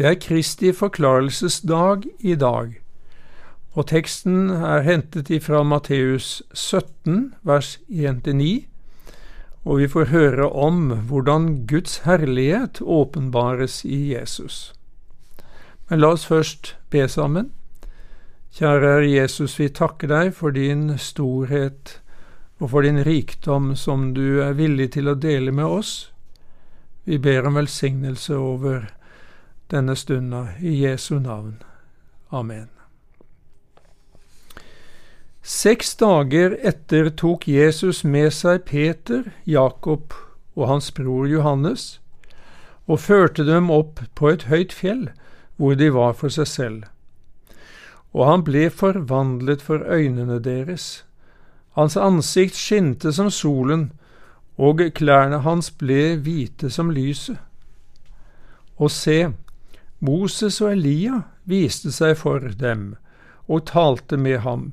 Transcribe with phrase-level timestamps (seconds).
[0.00, 2.70] Det er Kristi forklarelsesdag i dag,
[3.76, 8.46] og teksten er hentet ifra Matteus 17, vers 1-9,
[9.68, 14.72] og vi får høre om hvordan Guds herlighet åpenbares i Jesus.
[15.90, 17.50] Men la oss først be sammen.
[18.56, 21.98] Kjære Herre Jesus, vi takker deg for din storhet
[22.56, 25.92] og for din rikdom som du er villig til å dele med oss.
[27.04, 28.88] Vi ber om velsignelse over
[29.70, 31.56] denne stunda i Jesu navn.
[32.30, 32.68] Amen.
[35.42, 40.14] Seks dager etter tok Jesus med seg Peter, Jakob
[40.54, 41.98] og hans bror Johannes
[42.90, 45.08] og førte dem opp på et høyt fjell,
[45.56, 46.88] hvor de var for seg selv
[48.12, 51.04] og han ble forvandlet for øynene deres.
[51.78, 53.92] Hans ansikt skinte som solen,
[54.58, 57.38] og klærne hans ble hvite som lyset.
[58.76, 59.32] Og se,
[60.00, 62.94] Moses og Elia viste seg for dem
[63.50, 64.70] og talte med ham.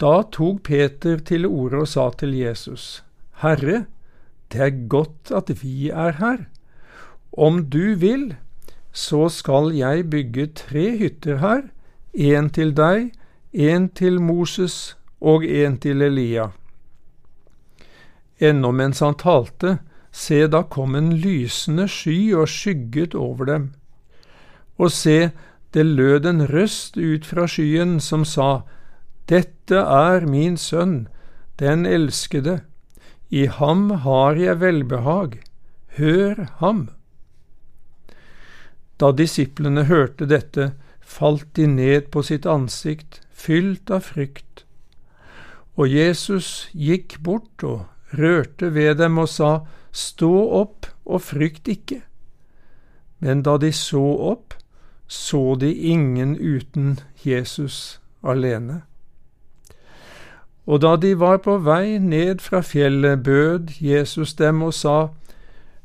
[0.00, 3.02] Da tok Peter til orde og sa til Jesus,
[3.40, 3.86] Herre,
[4.52, 6.46] det er godt at vi er her.
[7.32, 8.34] Om du vil,
[8.92, 11.62] så skal jeg bygge tre hytter her,
[12.12, 13.12] en til deg,
[13.52, 16.50] en til Moses og en til Elia.
[18.40, 19.78] Ennå mens han talte,
[20.10, 23.70] se, da kom en lysende sky og skygget over dem.
[24.80, 25.30] Og se,
[25.74, 28.62] det lød en røst ut fra skyen som sa,
[29.28, 31.04] Dette er min sønn,
[31.60, 32.62] den elskede,
[33.30, 35.36] i ham har jeg velbehag,
[36.00, 36.88] hør ham.
[38.98, 44.64] Da disiplene hørte dette, falt de ned på sitt ansikt, fylt av frykt.
[45.78, 47.86] Og Jesus gikk bort og
[48.18, 52.02] rørte ved dem og sa, Stå opp og frykt ikke.
[53.18, 54.54] Men da de så opp,
[55.10, 58.82] så de ingen uten Jesus alene.
[60.66, 65.08] Og da de var på vei ned fra fjellet, bød Jesus dem og sa,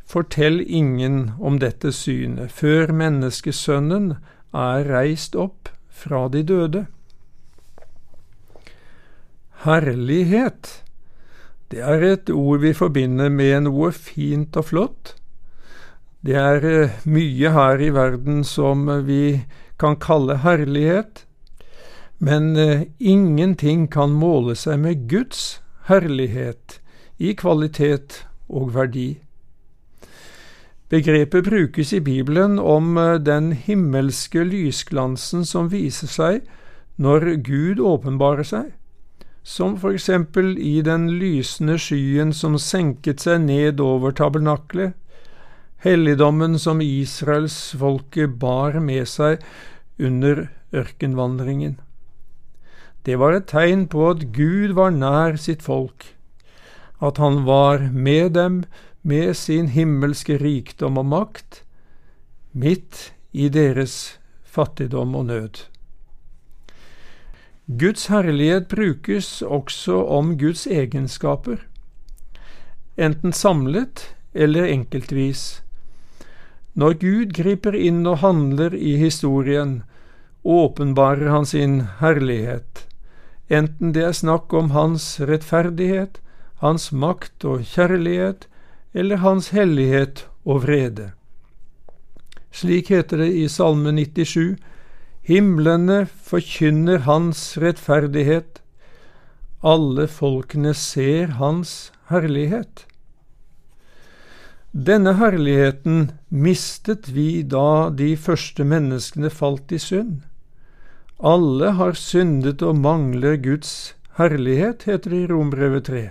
[0.05, 4.11] Fortell ingen om dette synet, før menneskesønnen
[4.53, 6.85] er reist opp fra de døde.
[9.65, 10.83] Herlighet,
[11.73, 15.14] det er et ord vi forbinder med noe fint og flott.
[16.25, 19.43] Det er eh, mye her i verden som vi
[19.77, 21.21] kan kalle herlighet,
[22.17, 26.79] men eh, ingenting kan måle seg med Guds herlighet
[27.21, 29.19] i kvalitet og verdi.
[30.89, 36.41] Begrepet brukes i Bibelen om eh, den himmelske lysglansen som viser seg
[36.97, 38.73] når Gud åpenbarer seg,
[39.43, 44.97] som for eksempel i den lysende skyen som senket seg ned over tabernaklet,
[45.85, 49.43] helligdommen som israelsfolket bar med seg
[50.01, 51.77] under ørkenvandringen.
[53.05, 56.07] Det var et tegn på at Gud var nær sitt folk,
[56.97, 58.63] at han var med dem
[59.05, 61.61] med sin himmelske rikdom og makt,
[62.51, 65.59] midt i deres fattigdom og nød.
[67.65, 71.61] Guds herlighet brukes også om Guds egenskaper,
[72.97, 75.64] enten samlet eller enkeltvis.
[76.75, 79.83] Når Gud griper inn og handler i historien,
[80.43, 82.83] åpenbarer han sin herlighet,
[83.47, 86.19] enten det er snakk om hans rettferdighet,
[86.59, 88.47] hans makt og kjærlighet,
[88.95, 91.11] eller Hans hellighet og vrede.
[92.55, 94.55] Slik heter det i Salme 97,
[95.25, 98.61] Himlene forkynner Hans rettferdighet,
[99.65, 102.85] alle folkene ser Hans herlighet.
[104.75, 110.25] Denne herligheten mistet vi da de første menneskene falt i synd.
[111.23, 116.01] Alle har syndet og mangler Guds herlighet, heter det i Rombrevet 3.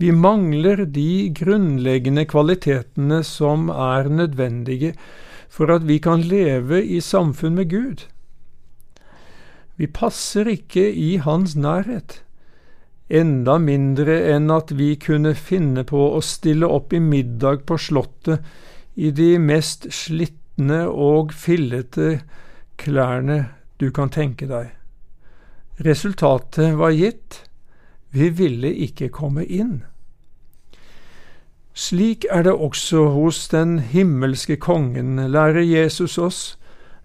[0.00, 4.94] Vi mangler de grunnleggende kvalitetene som er nødvendige
[5.52, 8.06] for at vi kan leve i samfunn med Gud.
[9.76, 12.22] Vi passer ikke i Hans nærhet,
[13.08, 18.44] enda mindre enn at vi kunne finne på å stille opp i middag på Slottet
[18.98, 22.18] i de mest slitne og fillete
[22.78, 23.44] klærne
[23.78, 24.74] du kan tenke deg.
[25.86, 27.44] Resultatet var gitt.
[28.10, 29.84] Vi ville ikke komme inn.
[31.78, 36.40] Slik er det også hos den himmelske kongen, lærer Jesus oss,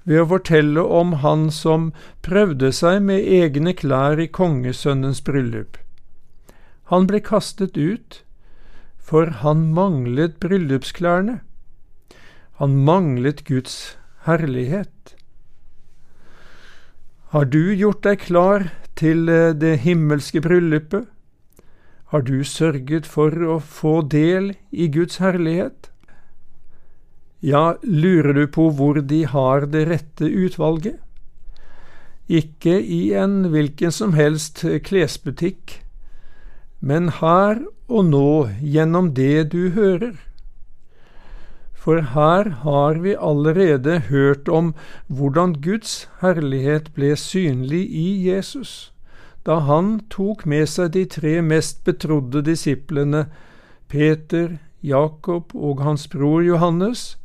[0.03, 1.91] ved å fortelle om han som
[2.25, 5.77] prøvde seg med egne klær i kongesønnens bryllup.
[6.94, 8.19] Han ble kastet ut,
[9.01, 11.40] for han manglet bryllupsklærne.
[12.62, 13.95] Han manglet Guds
[14.28, 15.16] herlighet.
[17.34, 21.07] Har du gjort deg klar til eh, det himmelske bryllupet?
[22.13, 25.90] Har du sørget for å få del i Guds herlighet?
[27.42, 31.01] Ja, lurer du på hvor de har det rette utvalget?
[32.30, 35.81] Ikke i en hvilken som helst klesbutikk,
[36.83, 40.18] men her og nå gjennom det du hører.
[41.83, 44.74] For her har vi allerede hørt om
[45.07, 48.91] hvordan Guds herlighet ble synlig i Jesus,
[49.47, 53.25] da han tok med seg de tre mest betrodde disiplene,
[53.88, 57.18] Peter, Jakob og hans bror Johannes,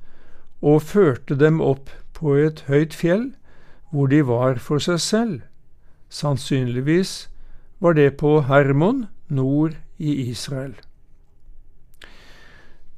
[0.63, 3.31] og førte dem opp på et høyt fjell,
[3.91, 5.39] hvor de var for seg selv.
[6.11, 7.29] Sannsynligvis
[7.79, 10.75] var det på Hermon, nord i Israel.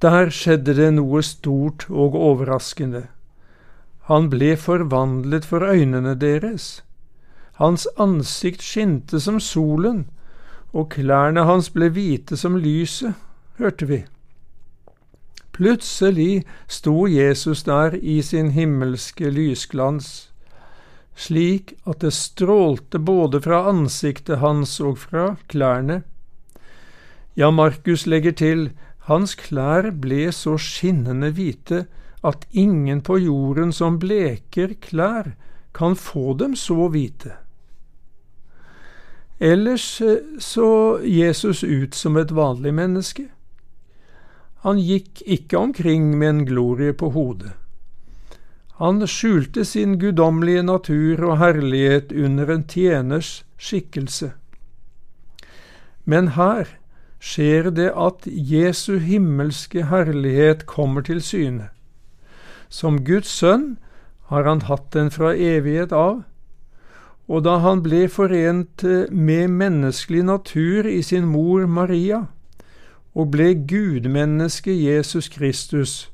[0.02, 3.06] Der skjedde det noe stort og overraskende.
[4.08, 6.80] Han ble forvandlet for øynene deres.
[7.60, 10.06] Hans ansikt skinte som solen,
[10.72, 13.12] og klærne hans ble hvite som lyset,
[13.58, 14.00] hørte vi.
[15.52, 20.30] Plutselig sto Jesus der i sin himmelske lysglans,
[21.14, 26.00] slik at det strålte både fra ansiktet hans og fra klærne.
[27.34, 28.70] Ja, Markus legger til,
[29.08, 31.84] hans klær ble så skinnende hvite
[32.26, 35.32] at ingen på jorden som bleker klær,
[35.74, 37.36] kan få dem så hvite.
[39.40, 43.28] Ellers eh, så Jesus ut som et vanlig menneske.
[44.66, 47.54] Han gikk ikke omkring med en glorie på hodet.
[48.80, 54.32] Han skjulte sin guddommelige natur og herlighet under en tjeners skikkelse.
[56.04, 56.68] Men her
[57.20, 61.68] skjer det at Jesu himmelske herlighet kommer til syne.
[62.68, 63.76] Som Guds sønn
[64.32, 66.22] har han hatt den fra evighet av,
[67.30, 72.24] og da han ble forent med menneskelig natur i sin mor Maria,
[73.14, 76.10] og ble gudmenneske Jesus Kristus,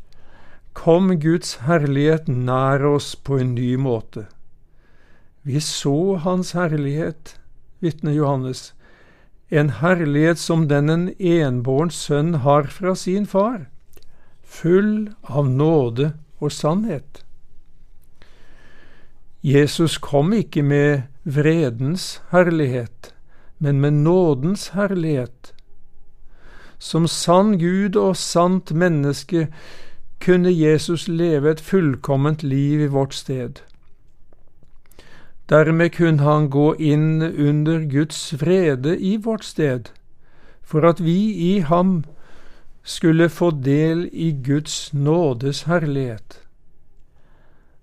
[0.76, 4.26] kom Guds herlighet nær oss på en ny måte.
[5.47, 7.37] Vi så Hans herlighet,
[7.81, 8.75] vitner Johannes,
[9.50, 13.69] en herlighet som den en enbåren sønn har fra sin far,
[14.43, 17.22] full av nåde og sannhet.
[19.43, 23.12] Jesus kom ikke med vredens herlighet,
[23.58, 25.52] men med nådens herlighet
[26.78, 29.46] som sann Gud og sant menneske
[30.20, 33.60] kunne Jesus leve et fullkomment liv i vårt sted.
[35.48, 39.90] Dermed kunne han gå inn under Guds frede i vårt sted,
[40.62, 41.19] for at vi
[41.54, 42.04] i ham
[42.82, 46.40] skulle få del i Guds nådes herlighet.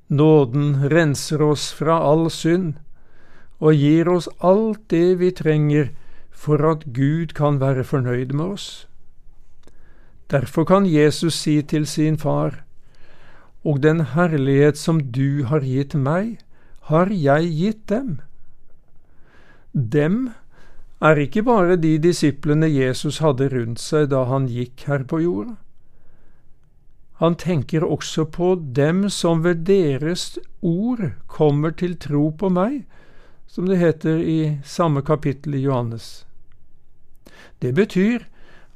[0.08, 2.74] Nåden renser oss fra all synd
[3.60, 5.94] og gir oss alt det vi trenger
[6.32, 8.88] for at Gud kan være fornøyd med oss.
[10.32, 12.64] Derfor kan Jesus si til sin far,
[13.66, 16.40] Og den herlighet som du har gitt meg,
[16.90, 18.18] har jeg gitt dem.
[19.74, 20.32] Dem
[21.04, 25.56] er ikke bare de disiplene Jesus hadde rundt seg da han gikk her på jorda.
[27.22, 32.84] Han tenker også på dem som ved deres ord kommer til tro på meg,
[33.48, 36.26] som det heter i samme kapittel i Johannes.
[37.62, 38.26] Det betyr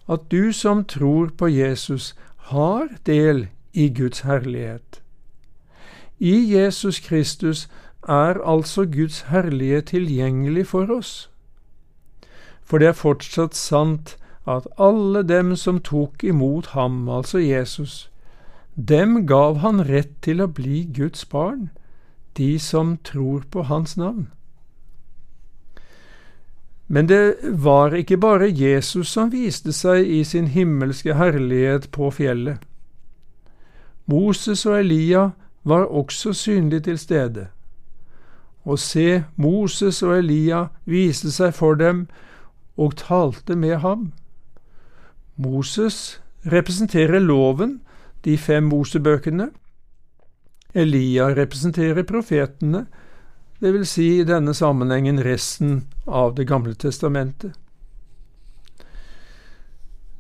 [0.08, 5.02] at du som tror på Jesus, har del i Guds herlighet.
[6.20, 7.68] I Jesus Kristus
[8.08, 11.30] er altså Guds herlighet tilgjengelig for oss.
[12.64, 18.10] For det er fortsatt sant at alle dem som tok imot ham, altså Jesus,
[18.76, 21.70] dem gav han rett til å bli Guds barn,
[22.38, 24.28] de som tror på hans navn.
[26.88, 32.64] Men det var ikke bare Jesus som viste seg i sin himmelske herlighet på fjellet.
[34.08, 35.30] Moses og Elia
[35.68, 37.48] var også synlig til stede.
[38.68, 42.08] Og se, Moses og Elia viste seg for dem
[42.76, 44.12] og talte med ham.
[45.40, 46.20] Moses
[46.52, 47.80] representerer loven,
[48.26, 49.50] de fem Mosebøkene.
[50.76, 52.86] Elia representerer profetene,
[53.60, 57.56] det vil si i denne sammenhengen resten av Det gamle testamentet.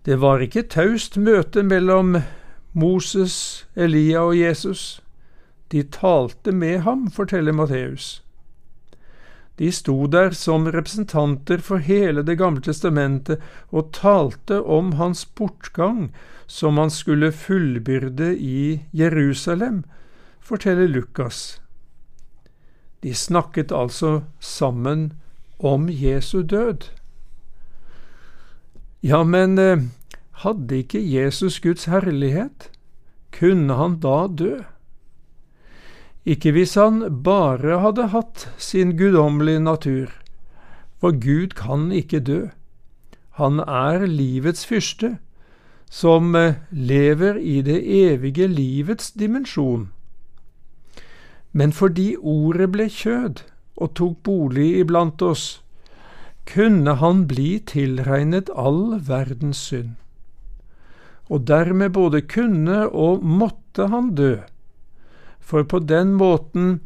[0.06, 2.16] Det var ikke taust møte mellom
[2.74, 5.02] Moses, Elia og Jesus.
[5.72, 8.24] De talte med ham, forteller Matteus.
[9.58, 13.42] De sto der som representanter for hele Det gamle testamentet
[13.74, 16.12] og talte om hans bortgang,
[16.46, 19.84] som han skulle fullbyrde i Jerusalem,
[20.40, 21.60] forteller Lukas.
[23.02, 25.14] De snakket altså sammen
[25.60, 26.90] om Jesu død.
[29.02, 29.84] Ja, men eh,
[30.44, 32.70] hadde ikke Jesus Guds herlighet?
[33.34, 34.62] Kunne han da dø?
[36.28, 40.10] Ikke hvis han bare hadde hatt sin guddommelige natur,
[41.00, 42.40] for Gud kan ikke dø.
[43.40, 45.18] Han er livets fyrste,
[45.90, 49.88] som eh, lever i det evige livets dimensjon.
[51.54, 53.46] Men fordi Ordet ble kjød
[53.78, 55.62] og tok bolig iblant oss,
[56.48, 59.96] kunne han bli tilregnet all verdens synd.
[61.30, 64.38] Og dermed både kunne og måtte han dø,
[65.48, 66.80] for på den måten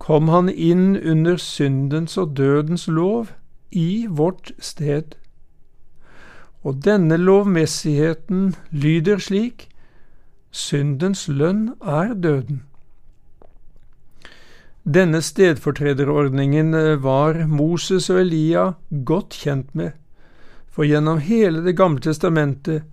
[0.00, 3.34] kom han inn under syndens og dødens lov
[3.70, 5.14] i vårt sted.
[6.64, 9.68] Og denne lovmessigheten lyder slik
[10.54, 12.62] Syndens lønn er døden.
[14.84, 18.64] Denne stedfortrederordningen eh, var Moses og Elia
[19.08, 19.96] godt kjent med,
[20.70, 22.84] for gjennom hele Det gamle testamentet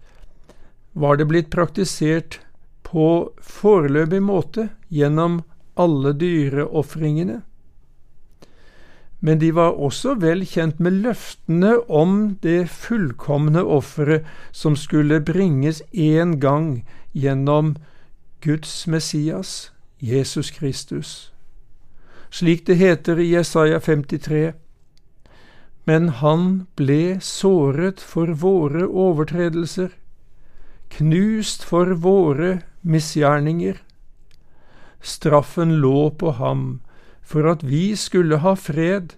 [0.93, 2.39] var det blitt praktisert
[2.91, 3.07] på
[3.41, 5.41] foreløpig måte gjennom
[5.79, 7.41] alle dyreofringene.
[9.21, 15.83] Men de var også vel kjent med løftene om det fullkomne offeret som skulle bringes
[15.93, 16.81] én gang
[17.13, 17.75] gjennom
[18.41, 19.69] Guds Messias,
[20.01, 21.31] Jesus Kristus
[22.31, 24.53] slik det heter i Jesaja 53.
[25.83, 29.91] Men han ble såret for våre overtredelser,
[30.95, 33.80] knust for våre misgjerninger.
[35.02, 36.82] Straffen lå på ham
[37.22, 39.16] for at vi skulle ha fred,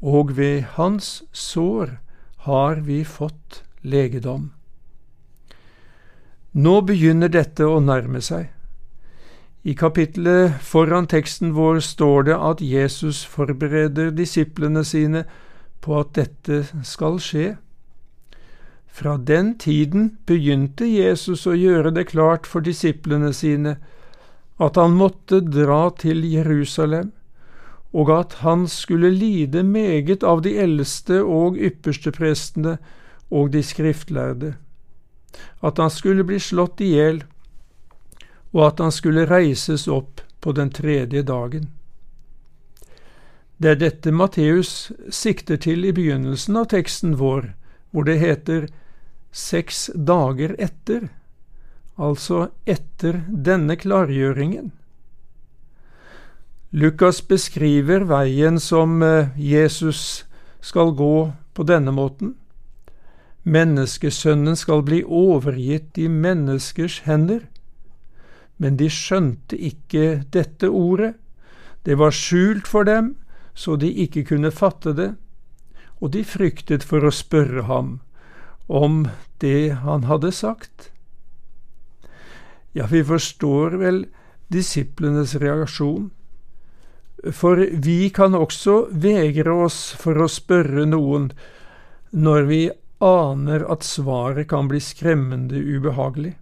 [0.00, 1.98] og ved hans sår
[2.46, 4.50] har vi fått legedom.
[6.52, 8.48] Nå begynner dette å nærme seg.
[9.62, 15.26] I kapittelet foran teksten vår står det at Jesus forbereder disiplene sine
[15.84, 17.58] på at dette skal skje.
[18.92, 23.76] Fra den tiden begynte Jesus å gjøre det klart for disiplene sine
[24.60, 27.12] at han måtte dra til Jerusalem,
[27.96, 32.76] og at han skulle lide meget av de eldste og ypperste prestene
[33.30, 34.54] og de skriftlærde,
[35.62, 37.22] at han skulle bli slått i hjel
[38.52, 41.70] og at han skulle reises opp på den tredje dagen.
[43.60, 47.52] Det er dette Matteus sikter til i begynnelsen av teksten vår,
[47.90, 48.68] hvor det heter
[49.32, 51.08] seks dager etter,
[51.96, 54.72] altså etter denne klargjøringen.
[56.70, 60.24] Lukas beskriver veien som eh, Jesus
[60.62, 62.36] skal gå på denne måten.
[63.42, 67.48] Menneskesønnen skal bli overgitt i menneskers hender
[68.60, 71.14] men de skjønte ikke dette ordet.
[71.88, 73.14] Det var skjult for dem,
[73.56, 75.14] så de ikke kunne fatte det,
[76.00, 77.98] og de fryktet for å spørre ham
[78.66, 79.04] om
[79.44, 80.90] det han hadde sagt.
[82.72, 84.04] Ja, vi forstår vel
[84.48, 86.10] disiplenes reaksjon,
[87.36, 91.30] for vi kan også vegre oss for å spørre noen
[92.10, 92.60] når vi
[93.04, 96.34] aner at svaret kan bli skremmende ubehagelig.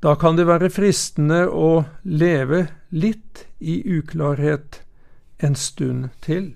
[0.00, 4.80] Da kan det være fristende å leve litt i uklarhet
[5.44, 6.54] en stund til.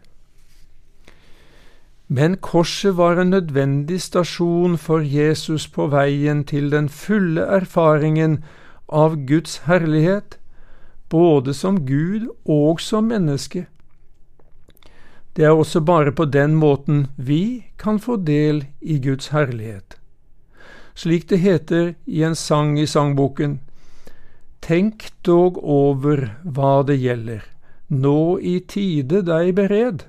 [2.14, 8.38] Men korset var en nødvendig stasjon for Jesus på veien til den fulle erfaringen
[8.88, 10.38] av Guds herlighet,
[11.10, 13.66] både som Gud og som menneske.
[15.34, 19.98] Det er også bare på den måten vi kan få del i Guds herlighet
[20.94, 23.58] slik det heter i en sang i sangboken.
[24.64, 27.42] Tenk dog over hva det gjelder,
[27.90, 30.06] nå i tide deg bered.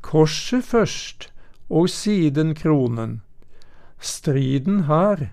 [0.00, 1.32] Korset først,
[1.70, 3.20] og siden kronen.
[4.00, 5.28] Striden her,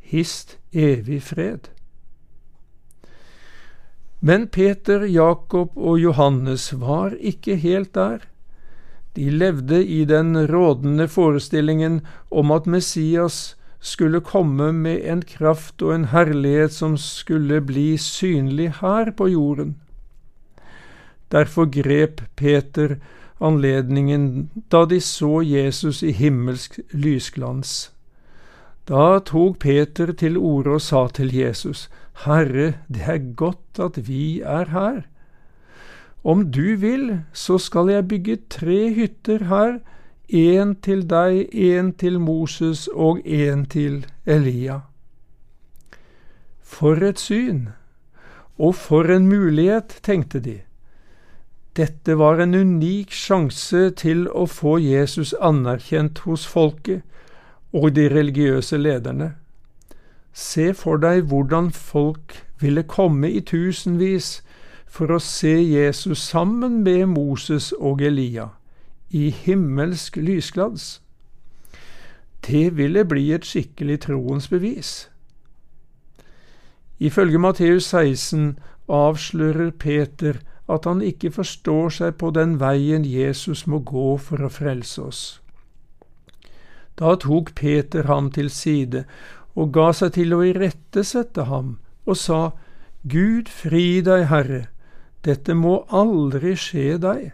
[0.00, 1.70] hist evig fred.
[4.20, 8.22] Men Peter, Jakob og Johannes var ikke helt der.
[9.16, 15.94] De levde i den rådende forestillingen om at Messias skulle komme med en kraft og
[15.94, 19.76] en herlighet som skulle bli synlig her på jorden.
[21.32, 22.96] Derfor grep Peter
[23.40, 27.90] anledningen da de så Jesus i himmelsk lysglans.
[28.88, 31.88] Da tok Peter til orde og sa til Jesus,
[32.24, 35.02] Herre, det er godt at vi er her.
[36.24, 39.78] om du vil, så skal jeg bygge tre hytter her,
[40.32, 44.80] én til deg, én til Moses og én til Elia.
[46.62, 47.68] For et syn!
[48.58, 50.60] Og for en mulighet, tenkte de.
[51.76, 57.02] Dette var en unik sjanse til å få Jesus anerkjent hos folket
[57.74, 59.32] og de religiøse lederne.
[60.32, 64.36] Se for deg hvordan folk ville komme i tusenvis
[64.86, 68.52] for å se Jesus sammen med Moses og Elia
[69.10, 71.00] i himmelsk lysglans.
[72.46, 75.08] Det ville bli et skikkelig troens bevis.
[76.98, 80.38] Ifølge Matteus 16 avslører Peter
[80.70, 85.22] at han ikke forstår seg på den veien Jesus må gå for å frelse oss.
[86.96, 89.04] Da tok Peter ham til side
[89.54, 92.40] og ga seg til å irettesette ham, og sa,
[93.04, 94.64] Gud fri deg, Herre,
[95.26, 97.32] dette må aldri skje deg.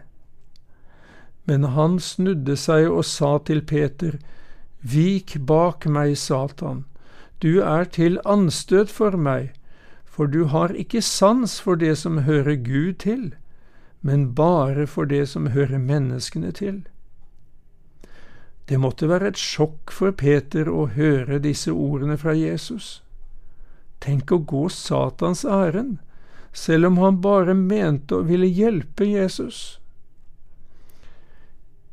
[1.47, 4.19] Men han snudde seg og sa til Peter,
[4.81, 6.85] Vik bak meg, Satan,
[7.41, 9.51] du er til anstøt for meg,
[10.21, 13.33] for du har ikke sans for det som hører Gud til,
[14.01, 16.83] men bare for det som hører menneskene til.
[18.69, 23.01] Det måtte være et sjokk for Peter å høre disse ordene fra Jesus.
[23.97, 25.97] Tenk å gå Satans ærend
[26.53, 29.79] selv om han bare mente å ville hjelpe Jesus.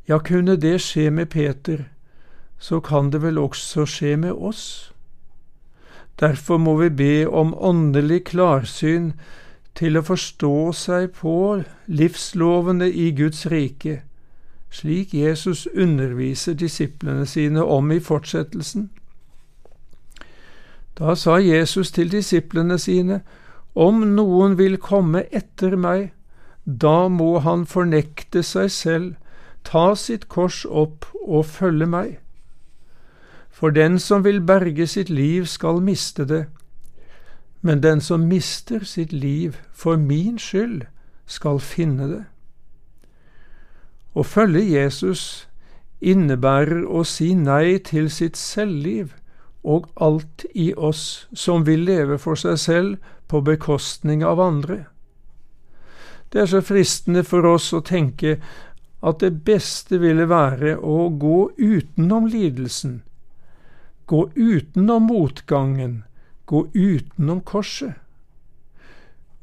[0.05, 1.87] Ja, kunne det skje med Peter,
[2.61, 4.93] så kan det vel også skje med oss.
[6.19, 9.13] Derfor må vi be om åndelig klarsyn
[9.79, 11.33] til å forstå seg på
[11.87, 14.01] livslovene i Guds rike,
[14.69, 18.89] slik Jesus underviser disiplene sine om i fortsettelsen.
[20.99, 23.21] Da sa Jesus til disiplene sine,
[23.75, 26.09] om noen vil komme etter meg,
[26.65, 29.13] da må han fornekte seg selv,
[29.63, 32.17] ta sitt kors opp og følge meg.
[33.59, 36.45] For den som vil berge sitt liv, skal miste det,
[37.61, 40.85] men den som mister sitt liv for min skyld,
[41.27, 42.21] skal finne det.
[44.15, 45.47] Å følge Jesus
[45.99, 49.11] innebærer å si nei til sitt selvliv
[49.63, 54.85] og alt i oss som vil leve for seg selv på bekostning av andre.
[56.31, 58.37] Det er så fristende for oss å tenke
[59.03, 63.01] at det beste ville være å gå utenom lidelsen,
[64.09, 66.03] gå utenom motgangen,
[66.45, 67.93] gå utenom korset.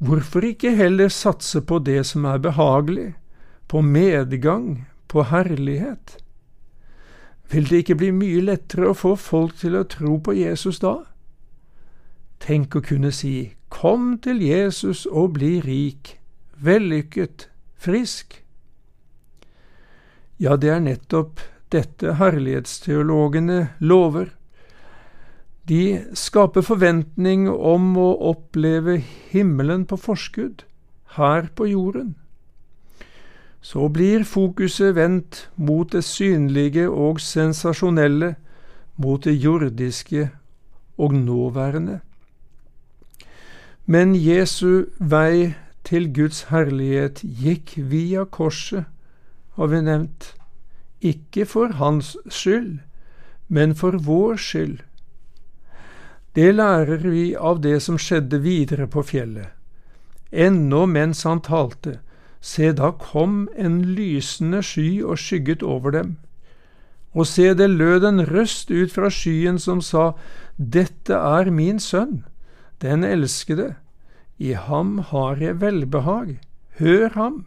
[0.02, 3.12] Hvorfor ikke heller satse på det som er behagelig,
[3.70, 6.16] på medgang, på herlighet?
[7.50, 10.96] Vil det ikke bli mye lettere å få folk til å tro på Jesus da?
[12.42, 16.16] Tenk å kunne si Kom til Jesus og bli rik,
[16.58, 17.48] vellykket,
[17.78, 18.40] frisk.
[20.42, 21.42] Ja, det er nettopp
[21.74, 24.35] dette herlighetsteologene lover.
[25.68, 29.00] De skaper forventning om å oppleve
[29.32, 30.62] himmelen på forskudd,
[31.18, 32.14] her på jorden.
[33.60, 38.36] Så blir fokuset vendt mot det synlige og sensasjonelle,
[38.96, 40.28] mot det jordiske
[41.02, 42.00] og nåværende.
[43.86, 45.54] Men Jesu vei
[45.86, 48.86] til Guds herlighet gikk via korset,
[49.58, 50.34] har vi nevnt,
[51.02, 52.78] ikke for hans skyld,
[53.48, 54.78] men for vår skyld.
[56.36, 59.54] Det lærer vi av det som skjedde videre på fjellet.
[60.30, 61.94] Ennå mens han talte,
[62.44, 66.16] se da kom en lysende sky og skygget over dem.
[67.16, 70.12] Og se, det lød en røst ut fra skyen som sa,
[70.58, 72.24] Dette er min sønn,
[72.84, 73.74] den elskede,
[74.36, 76.36] i ham har jeg velbehag,
[76.76, 77.46] hør ham.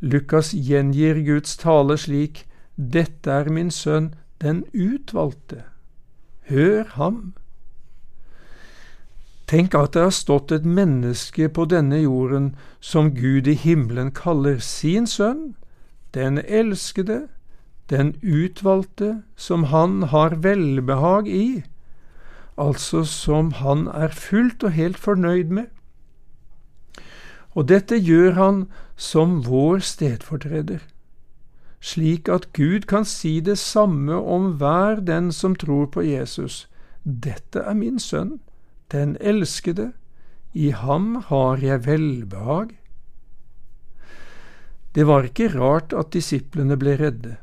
[0.00, 2.44] Lukas gjengir Guds tale slik,
[2.76, 4.12] Dette er min sønn,
[4.44, 5.64] den utvalgte,
[6.50, 7.32] hør ham.
[9.50, 14.60] Tenk at det har stått et menneske på denne jorden som Gud i himmelen kaller
[14.62, 15.56] sin sønn,
[16.14, 17.24] den elskede,
[17.90, 21.62] den utvalgte, som han har velbehag i
[22.60, 25.66] altså som han er fullt og helt fornøyd med.
[27.56, 28.58] Og dette gjør han
[28.96, 30.82] som vår stedfortreder,
[31.80, 36.66] slik at Gud kan si det samme om hver den som tror på Jesus.
[37.04, 38.38] Dette er min sønn,
[38.92, 39.92] den elskede,
[40.52, 42.74] i ham har jeg velbehag.
[44.94, 47.36] Det var ikke rart at disiplene ble redde.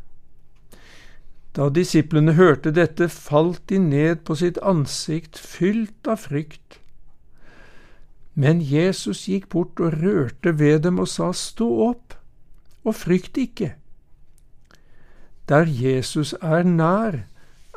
[1.56, 6.78] Da disiplene hørte dette, falt de ned på sitt ansikt, fylt av frykt.
[8.36, 12.14] Men Jesus gikk bort og rørte ved dem og sa, Stå opp,
[12.86, 13.72] og frykt ikke.
[15.50, 17.24] Der Jesus er nær,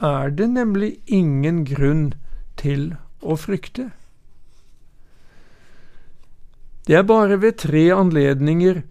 [0.03, 2.15] er det nemlig ingen grunn
[2.57, 3.91] til å frykte.
[6.87, 8.83] Det er bare ved tre anledninger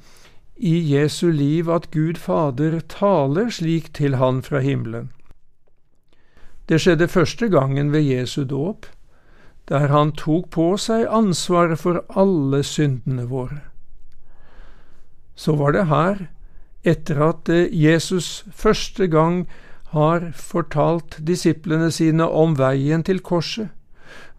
[0.55, 5.09] i Jesu liv at Gud Fader taler slik til han fra himmelen.
[6.69, 8.85] Det skjedde første gangen ved Jesu dåp,
[9.69, 13.63] der han tok på seg ansvaret for alle syndene våre.
[15.35, 16.27] Så var det her,
[16.83, 19.47] etter at Jesus første gang
[19.91, 23.69] har fortalt disiplene sine om veien til korset,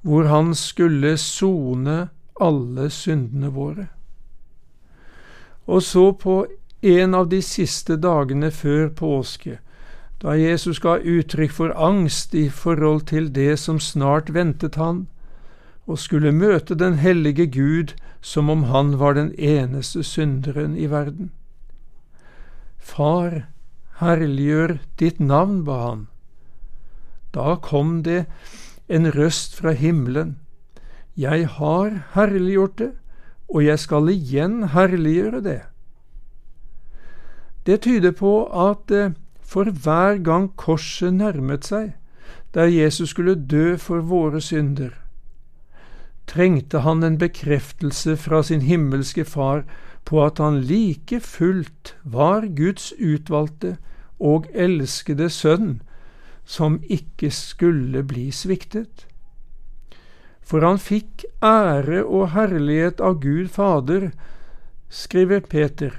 [0.03, 2.09] hvor han skulle sone
[2.41, 3.89] alle syndene våre.
[5.67, 6.47] Og så på
[6.83, 9.59] en av de siste dagene før påske,
[10.23, 15.07] da Jesus ga uttrykk for angst i forhold til det som snart ventet han,
[15.87, 21.31] og skulle møte den hellige Gud som om han var den eneste synderen i verden.
[22.81, 23.47] Far,
[24.01, 26.07] herliggjør ditt navn, ba han.
[27.37, 28.25] Da kom det
[28.89, 30.39] en røst fra himmelen.
[31.17, 32.93] Jeg har herliggjort det,
[33.49, 35.61] og jeg skal igjen herliggjøre det.
[37.67, 39.13] Det tyder på at eh,
[39.43, 41.93] for hver gang korset nærmet seg,
[42.55, 44.95] der Jesus skulle dø for våre synder,
[46.27, 49.65] trengte han en bekreftelse fra sin himmelske Far
[50.05, 53.77] på at han like fullt var Guds utvalgte
[54.19, 55.81] og elskede sønn,
[56.45, 59.07] som ikke skulle bli sviktet
[60.51, 64.09] for han fikk ære og herlighet av Gud Fader,
[64.91, 65.93] skriver Peter,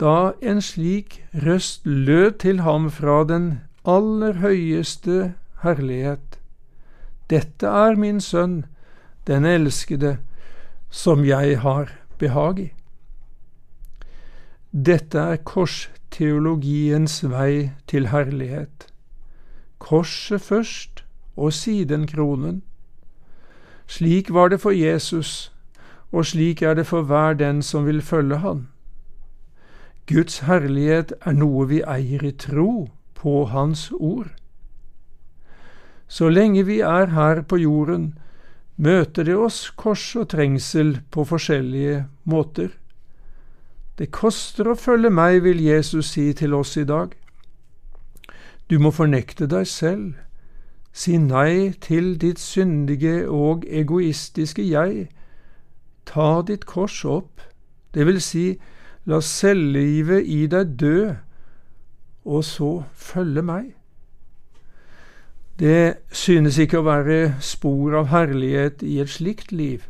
[0.00, 3.50] da en slik røst lød til ham fra den
[3.84, 6.38] aller høyeste herlighet.
[7.28, 8.64] Dette er min sønn,
[9.28, 10.16] den elskede,
[10.88, 12.68] som jeg har behag i.
[14.76, 18.90] Dette er korsteologiens vei til herlighet.
[19.80, 21.04] Korset først,
[21.36, 22.60] og siden kronen.
[23.86, 25.52] Slik var det for Jesus,
[26.12, 28.68] og slik er det for hver den som vil følge Han.
[30.06, 34.28] Guds herlighet er noe vi eier i tro på Hans ord.
[36.06, 38.18] Så lenge vi er her på jorden,
[38.76, 42.76] møter det oss kors og trengsel på forskjellige måter.
[43.98, 47.14] Det koster å følge meg, vil Jesus si til oss i dag.
[48.70, 50.14] Du må fornekte deg selv,
[50.96, 55.10] Si nei til ditt syndige og egoistiske jeg.
[56.08, 57.42] Ta ditt kors opp,
[57.92, 58.46] det vil si,
[59.04, 61.00] la selvlivet i deg dø,
[62.24, 63.74] og så følge meg.
[65.60, 69.84] Det synes ikke å være spor av herlighet i et slikt liv,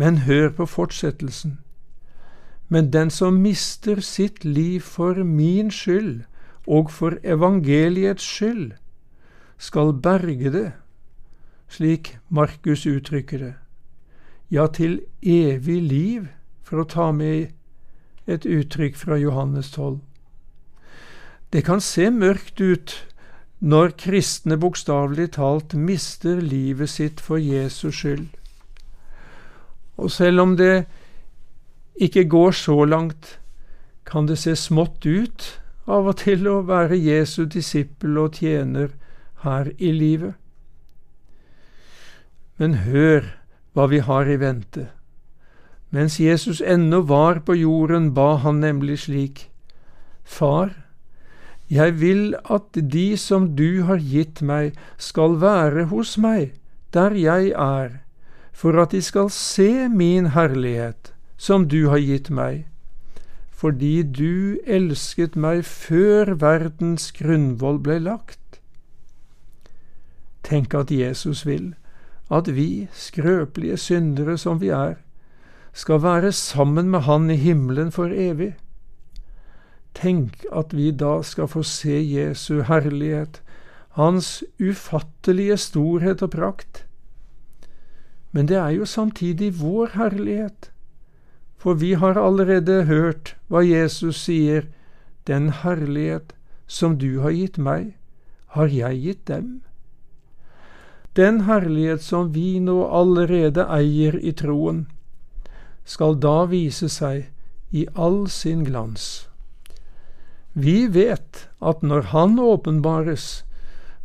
[0.00, 1.58] men hør på fortsettelsen.
[2.70, 6.22] Men den som mister sitt liv for min skyld
[6.70, 8.76] og for evangeliets skyld,
[9.58, 10.68] skal berge det,
[11.68, 13.54] slik Markus uttrykker det,
[14.50, 16.28] ja, til evig liv,
[16.62, 17.50] for å ta med
[18.30, 19.98] et uttrykk fra Johannes 12.
[21.50, 22.94] Det kan se mørkt ut
[23.60, 28.28] når kristne bokstavelig talt mister livet sitt for Jesus skyld.
[29.98, 30.86] Og selv om det
[31.94, 33.38] ikke går så langt,
[34.04, 38.92] kan det se smått ut av og til å være Jesu disippel og tjener
[39.44, 40.34] her i livet.
[42.60, 43.24] Men hør
[43.74, 44.90] hva vi har i vente.
[45.90, 49.48] Mens Jesus ennå var på jorden, ba han nemlig slik,
[50.22, 50.70] Far,
[51.70, 56.52] jeg vil at de som du har gitt meg, skal være hos meg,
[56.94, 58.00] der jeg er,
[58.52, 62.66] for at de skal se min herlighet, som du har gitt meg,
[63.48, 68.60] fordi du elsket meg før verdens grunnvoll ble lagt.
[70.44, 71.70] Tenk at Jesus vil
[72.30, 75.00] at vi, skrøpelige syndere som vi er,
[75.72, 78.52] skal være sammen med Han i himmelen for evig.
[79.94, 83.40] Tenk at vi da skal få se Jesu herlighet,
[83.98, 86.84] Hans ufattelige storhet og prakt.
[88.32, 90.70] Men det er jo samtidig vår herlighet,
[91.60, 94.68] for vi har allerede hørt hva Jesus sier,
[95.26, 96.32] Den herlighet
[96.66, 97.92] som du har gitt meg,
[98.56, 99.60] har jeg gitt dem.
[101.14, 104.86] Den herlighet som vi nå allerede eier i troen,
[105.84, 107.28] skal da vise seg
[107.70, 109.28] i all sin glans.
[110.54, 113.44] Vi vet at når Han åpenbares,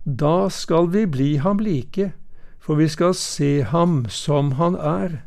[0.03, 2.11] da skal vi bli ham like,
[2.59, 5.21] for vi skal se ham som han er,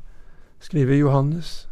[0.60, 1.67] skriver Johannes.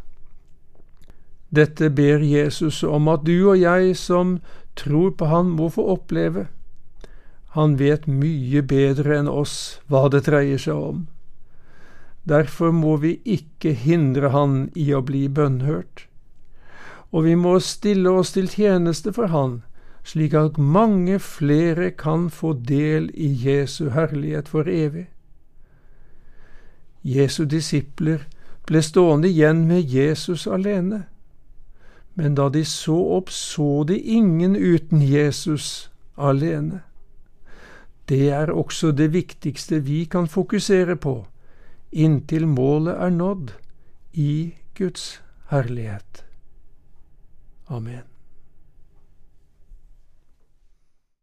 [1.49, 4.39] Dette ber Jesus om at du og jeg som
[4.75, 6.47] tror på Han, må få oppleve.
[7.55, 11.07] Han vet mye bedre enn oss hva det dreier seg om.
[12.27, 16.05] Derfor må vi ikke hindre Han i å bli bønnhørt.
[17.15, 19.61] Og vi må stille oss til tjeneste for Han,
[20.03, 25.07] slik at mange flere kan få del i Jesu herlighet for evig.
[27.07, 28.27] Jesu disipler
[28.67, 31.05] ble stående igjen med Jesus alene.
[32.17, 36.81] Men da de så opp, så de ingen uten Jesus alene.
[38.09, 41.27] Det er også det viktigste vi kan fokusere på,
[41.91, 43.53] inntil målet er nådd
[44.13, 46.23] i Guds herlighet.
[47.69, 48.16] Amen.